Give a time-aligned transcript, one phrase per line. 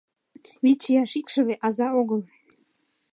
[0.63, 2.21] Вич ияш икшыве аза огыл.